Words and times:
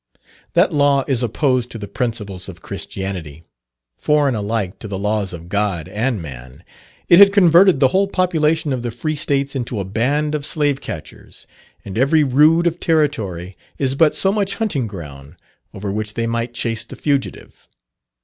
That 0.53 0.73
law 0.73 1.03
is 1.07 1.21
opposed 1.21 1.69
to 1.69 1.77
the 1.77 1.87
principles 1.87 2.49
of 2.49 2.63
Christianity 2.63 3.43
foreign 3.99 4.33
alike 4.33 4.79
to 4.79 4.87
the 4.87 4.97
laws 4.97 5.31
of 5.31 5.47
God 5.47 5.87
and 5.87 6.19
man, 6.19 6.63
it 7.07 7.19
had 7.19 7.31
converted 7.31 7.79
the 7.79 7.89
whole 7.89 8.07
population 8.07 8.73
of 8.73 8.81
the 8.81 8.89
free 8.89 9.15
States 9.15 9.55
into 9.55 9.79
a 9.79 9.85
band 9.85 10.33
of 10.33 10.43
slave 10.43 10.81
catchers, 10.81 11.45
and 11.85 11.99
every 11.99 12.23
rood 12.23 12.65
of 12.65 12.79
territory 12.79 13.55
is 13.77 13.93
but 13.93 14.15
so 14.15 14.31
much 14.31 14.55
hunting 14.55 14.87
ground, 14.87 15.35
over 15.71 15.91
which 15.91 16.15
they 16.15 16.25
might 16.25 16.55
chase 16.55 16.83
the 16.83 16.95
fugitive. 16.95 17.67